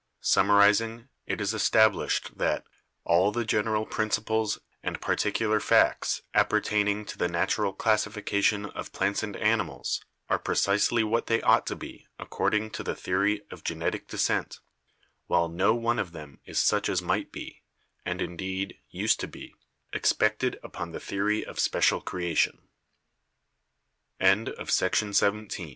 Summarizing, 0.23 1.09
it 1.27 1.39
is 1.39 1.53
established 1.53 2.35
that 2.39 2.65
"all 3.03 3.31
the 3.31 3.45
general 3.45 3.85
prin 3.85 4.09
ciples 4.09 4.57
and 4.81 4.99
particular, 4.99 5.59
facts 5.59 6.23
appertaining 6.33 7.05
to 7.05 7.19
the 7.19 7.27
natural 7.27 7.71
classification 7.71 8.65
of 8.65 8.93
plants 8.93 9.21
and 9.21 9.35
animals 9.35 10.01
are 10.27 10.39
precisely 10.39 11.03
what 11.03 11.27
they 11.27 11.39
ought 11.43 11.67
to 11.67 11.75
be 11.75 12.07
according 12.17 12.71
to 12.71 12.81
the 12.83 12.95
theory 12.95 13.43
of 13.51 13.63
genetic 13.63 14.07
descent, 14.07 14.59
while 15.27 15.47
no 15.47 15.75
one 15.75 15.99
of 15.99 16.13
them 16.13 16.39
is 16.45 16.57
such 16.57 16.89
as 16.89 17.03
might 17.03 17.31
be— 17.31 17.61
and, 18.03 18.23
indeed, 18.23 18.79
used 18.89 19.19
to 19.19 19.27
be— 19.27 19.53
expected 19.93 20.59
upon 20.63 20.93
the 20.93 20.99
theory 20.99 21.45
of 21.45 21.59